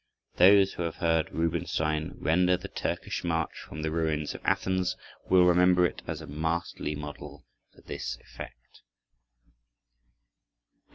[0.37, 4.97] Those who have heard Rubinstein render the Turkish march from "The Ruins of Athens"
[5.29, 8.81] will remember it as a masterly model for this effect.